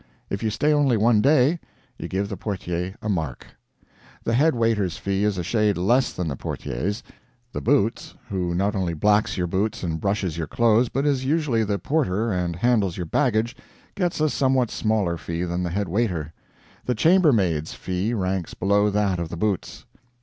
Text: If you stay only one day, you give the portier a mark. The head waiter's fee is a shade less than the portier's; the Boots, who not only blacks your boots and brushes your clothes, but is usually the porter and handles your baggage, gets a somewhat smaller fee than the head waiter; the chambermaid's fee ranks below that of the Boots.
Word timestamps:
If 0.31 0.41
you 0.41 0.49
stay 0.49 0.73
only 0.73 0.97
one 0.97 1.21
day, 1.21 1.59
you 1.99 2.07
give 2.07 2.27
the 2.27 2.35
portier 2.35 2.95
a 3.03 3.07
mark. 3.07 3.45
The 4.23 4.33
head 4.33 4.55
waiter's 4.55 4.97
fee 4.97 5.23
is 5.23 5.37
a 5.37 5.43
shade 5.43 5.77
less 5.77 6.11
than 6.11 6.27
the 6.27 6.35
portier's; 6.35 7.03
the 7.53 7.61
Boots, 7.61 8.15
who 8.29 8.55
not 8.55 8.75
only 8.75 8.95
blacks 8.95 9.37
your 9.37 9.45
boots 9.45 9.83
and 9.83 10.01
brushes 10.01 10.39
your 10.39 10.47
clothes, 10.47 10.89
but 10.89 11.05
is 11.05 11.23
usually 11.23 11.63
the 11.63 11.77
porter 11.77 12.31
and 12.33 12.55
handles 12.55 12.97
your 12.97 13.05
baggage, 13.05 13.55
gets 13.93 14.19
a 14.19 14.31
somewhat 14.31 14.71
smaller 14.71 15.17
fee 15.17 15.43
than 15.43 15.61
the 15.61 15.69
head 15.69 15.87
waiter; 15.87 16.33
the 16.83 16.95
chambermaid's 16.95 17.75
fee 17.75 18.11
ranks 18.15 18.55
below 18.55 18.89
that 18.89 19.19
of 19.19 19.29
the 19.29 19.37
Boots. 19.37 19.85